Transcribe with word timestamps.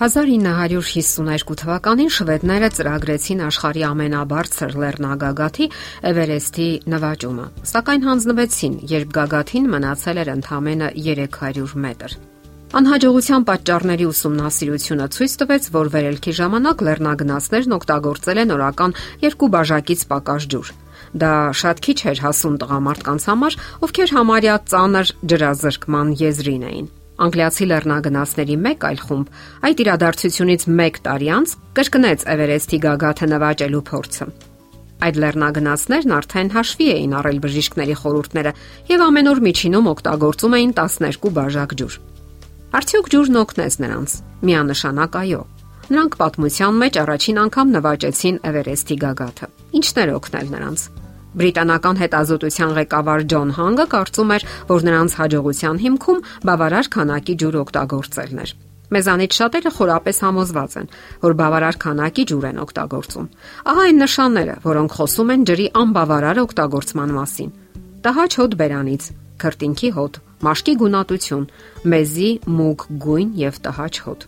1952 0.00 1.56
թվականին 1.60 2.10
շվեդները 2.16 2.68
ծրագրեցին 2.72 3.40
աշխարհի 3.44 3.82
ամենաբարձր 3.84 4.76
լեռնագագաթի 4.80 5.66
Էվերեստի 6.10 6.68
նվաճումը, 6.88 7.44
սակայն 7.72 8.06
հանձնվեցին, 8.08 8.78
երբ 8.96 9.10
գագաթին 9.18 9.66
մնացել 9.74 10.20
էր 10.22 10.30
ընդամենը 10.34 10.88
300 11.04 11.74
մետր։ 11.84 12.14
Անհաջողության 12.80 13.44
պատճառների 13.50 14.06
ուսումնասիրությունը 14.08 15.08
ցույց 15.16 15.32
տվեց, 15.42 15.68
որ 15.74 15.90
վերելքի 15.96 16.34
ժամանակ 16.40 16.84
լեռնագնացներն 16.88 17.74
օգտագործել 17.76 18.40
են 18.44 18.54
օրական 18.56 18.94
երկու 19.26 19.50
բաժակից 19.56 20.06
պակաս 20.14 20.46
ջուր։ 20.54 20.70
Դա 21.20 21.32
շատ 21.60 21.84
քիչ 21.84 21.98
էր 22.14 22.24
հասուն 22.24 22.56
տղամարդկանց 22.62 23.28
համար, 23.34 23.58
ովքեր 23.84 24.16
համարյա 24.16 24.56
ծանր 24.70 25.12
ջրազրկման 25.34 26.16
եզրին 26.24 26.66
էին։ 26.70 26.88
Անգլիացի 27.20 27.66
լեռնագնացների 27.70 28.54
մեկ 28.64 28.84
այլ 28.90 29.00
խումբ 29.06 29.34
այդ 29.68 29.80
իրադարձությունից 29.84 30.62
1 30.72 31.00
տարի 31.06 31.28
անց 31.36 31.50
կրկնեց 31.76 32.22
Էվերեստի 32.34 32.78
գագաթը 32.84 33.26
նվաճելու 33.32 33.82
փորձը։ 33.90 34.28
Այդ 35.00 35.18
լեռնագնացներն 35.20 36.14
արդեն 36.16 36.50
հաշվի 36.54 36.86
էին 36.94 37.14
առել 37.20 37.38
բժիշկների 37.44 37.96
խորհուրդները 38.00 38.52
եւ 38.90 39.04
ամեն 39.08 39.30
օր 39.30 39.40
միջինում 39.48 39.90
օգտագործում 39.92 40.56
էին 40.60 40.74
12 40.80 41.30
բաժակ 41.40 41.76
ջուր։ 41.80 41.94
Արդյոք 42.80 43.12
ջուրն 43.16 43.40
օգնեց 43.40 43.76
նրանց։ 43.84 44.16
Միանշանակ 44.50 45.20
այո։ 45.24 45.42
Նրանք 45.90 46.16
պատմության 46.20 46.80
մեջ 46.84 46.98
առաջին 47.02 47.40
անգամ 47.44 47.72
նվաճեցին 47.80 48.40
Էվերեստի 48.50 48.96
գագաթը։ 49.04 49.52
Ինչն 49.80 50.02
էր 50.04 50.12
օգնել 50.20 50.52
նրանց։ 50.54 50.99
Բրիտանական 51.30 52.00
հետազոտության 52.00 52.72
ղեկավար 52.80 53.20
Ջոն 53.30 53.50
Հանգը 53.60 53.86
կարծում 53.94 54.32
էր, 54.34 54.46
որ 54.70 54.86
նրանց 54.88 55.14
հաջողության 55.20 55.76
հիմքում 55.84 56.24
բավարար 56.50 56.90
քանակի 56.96 57.34
ջուր 57.42 57.58
օգտագործելն 57.60 58.42
էր։ 58.44 58.52
Մեզանից 58.90 59.36
շատերը 59.38 59.70
խորապես 59.76 60.16
համոզված 60.26 60.72
են, 60.80 60.88
որ 61.22 61.34
բավարար 61.38 61.76
քանակի 61.84 62.24
ջուր 62.30 62.46
են 62.50 62.58
օգտագործում։ 62.64 63.28
Ահա 63.70 63.84
այն 63.90 64.00
նշանները, 64.02 64.56
որոնք 64.66 64.96
խոսում 64.98 65.30
են 65.30 65.44
ջրի 65.50 65.66
անբավարար 65.80 66.40
օգտագործման 66.42 67.14
մասին։ 67.20 67.52
Տհաճ 68.00 68.36
հոտ 68.40 68.56
բերանից, 68.60 69.06
քրտինքի 69.44 69.90
հոտ, 70.00 70.20
մաշկի 70.50 70.74
գունատություն, 70.82 71.46
մեզի 71.94 72.30
մուգ 72.58 72.86
գույն 73.06 73.30
եւ 73.46 73.60
տհաճ 73.70 74.00
հոտ։ 74.10 74.26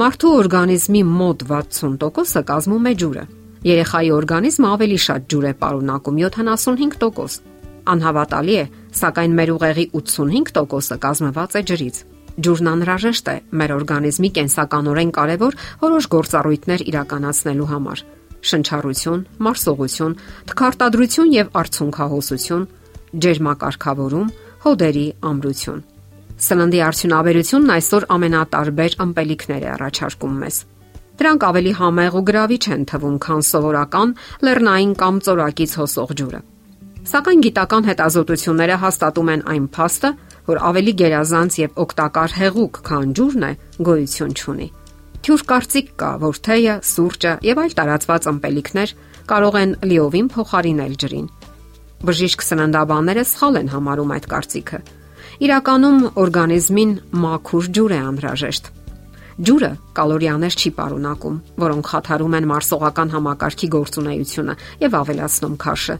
Մարդու 0.00 0.32
օրգանիզմի 0.40 1.02
մոտ 1.20 1.44
60%-ը 1.50 2.42
կազմում 2.50 2.90
է 2.90 2.94
ջուրը։ 3.04 3.24
Երեխայի 3.60 4.10
օրգանիզմը 4.16 4.68
ավելի 4.72 4.98
շատ 5.04 5.24
ջուր 5.28 5.46
է 5.50 5.52
պարունակում 5.60 6.20
75%։ 6.24 7.50
Անհավատալի 7.92 8.54
է, 8.56 8.62
սակայն 9.00 9.34
մեր 9.36 9.52
ուղեղի 9.56 9.84
85%-ը 10.00 10.96
կազմված 11.04 11.56
է 11.60 11.62
ջրից։ 11.70 11.98
Ջուրն 12.40 12.70
անհրաժեշտ 12.72 13.28
է 13.28 13.36
մեր 13.60 13.74
օրգանիզմի 13.76 14.30
կենսականորեն 14.40 15.12
կարևոր 15.18 15.58
որոշ 15.84 16.08
գործառույթներ 16.16 16.84
իրականացնելու 16.88 17.68
համար։ 17.74 18.02
Շնչառություն, 18.50 19.24
մարսողություն, 19.44 20.18
թքարտադրություն 20.48 21.32
եւ 21.36 21.54
արցունքահոսություն, 21.60 22.66
ջերմակարգավորում, 23.20 24.34
հոդերի 24.64 25.06
ամրություն։ 25.30 25.86
Սննդի 26.40 26.84
արդյունաբերությունն 26.88 27.72
այսօր 27.76 28.10
ամենատարբեր 28.16 29.00
ըմպելիքներ 29.04 29.64
է 29.68 29.72
առաջարկում 29.76 30.44
մեզ 30.44 30.62
Դրանք 31.20 31.42
ավելի 31.44 31.72
համեղ 31.76 32.14
ու 32.16 32.24
գրավիչ 32.30 32.62
են 32.74 32.84
թվում, 32.88 33.16
քան 33.20 33.42
սովորական 33.44 34.12
լեռնային 34.46 34.92
կամ 35.02 35.16
ծորակից 35.26 35.72
հոսող 35.80 36.14
ջուրը։ 36.20 36.40
Սակայն 37.10 37.42
գիտական 37.44 37.88
հետազոտությունները 37.90 38.76
հաստատում 38.84 39.30
են 39.34 39.42
այն 39.52 39.66
փաստը, 39.76 40.10
որ 40.48 40.60
ավելի 40.70 40.94
գերազանց 41.00 41.58
եւ 41.60 41.76
օգտակար 41.84 42.36
հեղուկ, 42.40 42.80
քան 42.88 43.12
ջուրն 43.20 43.44
է, 43.50 43.52
գոյություն 43.90 44.32
չունի։ 44.40 44.68
Թյուր 45.20 45.44
կարծիք 45.52 45.92
կա, 46.00 46.10
որ 46.24 46.40
թեյը, 46.48 46.74
սուրճը 46.88 47.32
եւ 47.50 47.60
այլ 47.60 47.76
տարածված 47.80 48.28
ըմպելիքներ 48.32 48.94
կարող 49.30 49.60
են 49.60 49.76
լիովին 49.90 50.28
փոխարինել 50.40 50.94
ջրին։ 51.04 51.30
Բժիշկ 52.00 52.48
սննդաբանները 52.48 53.24
սխալ 53.28 53.60
են 53.60 53.72
համարում 53.76 54.14
այդ 54.16 54.28
կարծիքը։ 54.32 54.84
Իրականում 55.44 55.98
օրգանիզմին 56.24 56.92
մաքուր 57.20 57.72
ջուր 57.76 57.92
է 57.92 58.00
անհրաժեշտ 58.08 58.76
Ջուրը 59.40 59.68
կալորիաներ 59.96 60.54
չի 60.60 60.70
պարունակում, 60.76 61.36
որոնք 61.62 61.86
խաթարում 61.90 62.34
են 62.36 62.46
մարսողական 62.50 63.12
համակարգի 63.14 63.68
գործունեությունը 63.72 64.56
եւ 64.82 64.96
ավելացնում 64.98 65.54
քաշը։ 65.62 65.96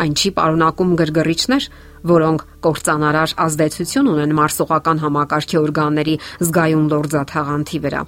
Այն 0.00 0.16
չի 0.18 0.30
պարունակում 0.38 0.94
գրգռիչներ, 0.98 1.68
որոնք 2.10 2.44
կործանարար 2.66 3.34
ազդեցություն 3.46 4.10
ունեն 4.10 4.34
մարսողական 4.40 5.02
համակարգի 5.04 5.60
օրգանների 5.60 6.16
զգայուն 6.50 6.90
լորձաթաղանթի 6.90 7.80
վրա։ 7.86 8.02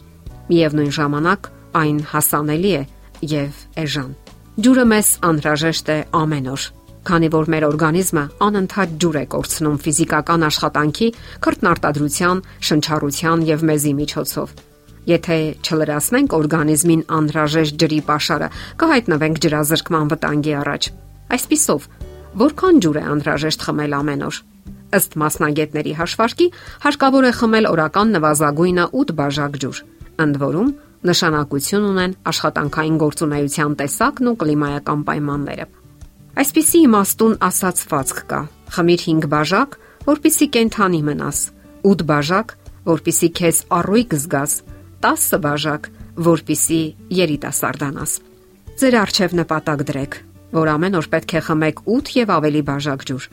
Միևնույն 0.50 0.92
ժամանակ 0.98 1.50
այն 1.82 1.98
հասանելի 2.10 2.72
է 2.72 2.82
եւ 3.38 3.62
էժան։ 3.86 4.10
Ջուրը 4.66 4.86
մեզ 4.92 5.12
անհրաժեշտ 5.30 5.92
է 5.92 5.98
ամեն 6.22 6.50
օր 6.56 6.66
քանի 7.02 7.28
որ 7.34 7.48
մեր 7.50 7.64
օրգանիզմը 7.66 8.22
անընդհատ 8.46 8.92
ջուր 9.02 9.16
է 9.18 9.24
կորցնում 9.32 9.78
ֆիզիկական 9.86 10.44
աշխատանքի, 10.48 11.08
քրտնարտադրության, 11.46 12.44
շնչառության 12.68 13.48
եւ 13.52 13.64
մեզի 13.72 13.94
միջոցով։ 14.02 14.54
Եթե 15.02 15.36
չլրացնենք 15.66 16.34
օրգանիզմին 16.36 17.00
անհրաժեշտ 17.10 17.78
ջրի 17.82 17.98
pašարը, 18.06 18.48
կհայտնվենք 18.78 19.40
ջրազրկման 19.42 20.10
վտանգի 20.12 20.52
առաջ։ 20.62 20.88
Այսպիսով, 21.34 21.88
որքան 22.42 22.78
ջուր 22.84 22.98
է 23.00 23.04
անհրաժեշտ 23.12 23.64
խմել 23.66 23.96
ամեն 23.98 24.22
օր։ 24.28 24.38
Ըստ 24.92 25.16
մասնագետների 25.22 25.92
հաշվարկի, 25.98 26.46
հարկավոր 26.86 27.26
է 27.26 27.32
խմել 27.42 27.68
օրական 27.72 28.14
նվազագույնը 28.14 28.84
8 29.02 29.14
բաժակ 29.18 29.58
ջուր։ 29.62 29.78
Ընդ 30.22 30.38
որում, 30.42 30.72
նշանակություն 31.02 31.86
ունեն 31.90 32.16
աշխատանքային 32.30 32.98
գործունեության 33.02 33.72
տեսակն 33.82 34.28
ու 34.30 34.36
կլիմայական 34.42 35.00
պայմանները։ 35.08 35.66
Այսպիսի 36.42 36.78
իմաստուն 36.86 37.34
ասացվածք 37.48 38.20
կա. 38.30 38.40
խմիր 38.72 39.02
5 39.08 39.26
բաժակ, 39.32 39.74
որpիսի 40.12 40.46
կենթանի 40.54 41.00
մնաս, 41.08 41.38
8 41.90 42.04
բաժակ, 42.12 42.54
որpիսի 42.92 43.28
քեզ 43.38 43.58
առույգ 43.78 44.14
զգաս 44.22 44.52
10 45.02 45.38
բաժակ, 45.42 45.88
որpիսի 46.22 46.82
երիտասարդանաս։ 47.18 48.12
Ձեր 48.78 48.94
արջև 49.02 49.32
նպատակ 49.40 49.80
դրեք, 49.88 50.12
որ 50.54 50.68
ամեն 50.72 50.98
օր 51.00 51.08
պետք 51.14 51.32
է 51.32 51.40
խմեք 51.46 51.80
8 51.94 52.12
եւ 52.18 52.32
ավելի 52.36 52.62
բաժակ 52.68 53.02
ջուր։ 53.10 53.26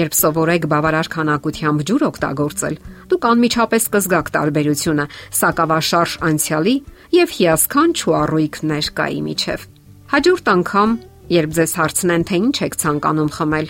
Երբ 0.00 0.14
սովորեք 0.16 0.64
բավարար 0.70 1.08
քանակությամբ 1.12 1.84
ջուր 1.90 2.02
օգտագործել, 2.08 2.76
դուք 3.10 3.26
անմիջապես 3.30 3.84
կզգաք 3.94 4.30
տարբերությունը 4.36 5.06
սակավաշարժ 5.40 6.12
անցյալի 6.30 6.74
եւ 7.20 7.34
հիասքանչ 7.36 7.96
ու 8.00 8.16
առույգ 8.20 8.54
ներկայի 8.70 9.20
միջև։ 9.28 9.66
Հաջորդ 10.14 10.50
անգամ, 10.54 10.90
երբ 11.36 11.50
ձեզ 11.58 11.72
հարցնեն, 11.80 12.24
թե 12.30 12.40
ինչ 12.40 12.56
եք 12.70 12.74
ցանկանում 12.80 13.30
խմել, 13.34 13.68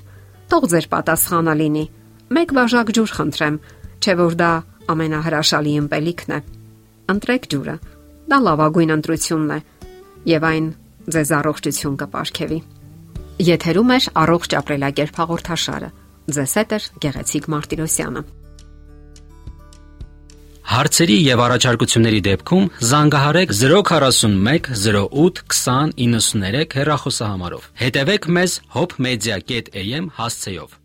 թող 0.53 0.65
ձեր 0.71 0.87
պատասխանը 0.93 1.55
լինի. 1.61 1.84
մեկ 2.31 2.49
բաժակ 2.61 2.88
ջուր 2.94 3.11
խնդրեմ, 3.17 3.56
չէ 4.00 4.15
որ 4.21 4.34
դա 4.38 4.50
ամենահրաշալի 4.93 5.72
ըմպելիքն 5.81 6.37
է 6.37 6.41
ընտրեք 7.15 7.48
ջուրը։ 7.54 7.76
Դա 8.31 8.38
լավագույն 8.47 8.94
ընտրությունն 8.97 9.54
է 9.56 9.60
եւ 10.31 10.47
այն 10.50 10.66
ձեզ 11.15 11.31
առողջություն 11.41 11.97
կապարքեվի։ 12.00 12.60
Եթերում 13.50 13.91
է 13.97 13.98
առողջ 14.21 14.54
ապրելակերպ 14.60 15.20
հաղորդաշարը։ 15.20 15.91
Ձեզ 16.37 16.53
հետ 16.60 16.76
է 16.76 16.78
Գեղեցիկ 17.04 17.49
Մարտիրոսյանը։ 17.54 18.22
Հարցերի 20.70 21.15
եւ 21.26 21.41
առաջարկությունների 21.43 22.20
դեպքում 22.26 22.66
զանգահարեք 22.91 23.54
041 23.60 24.69
08 24.84 25.41
20 25.50 25.97
93 26.04 26.76
հեռախոսահամարով։ 26.78 27.65
Հետևեք 27.81 28.28
մեզ 28.37 28.54
hopmedia.am 28.76 30.06
հասցեով։ 30.20 30.76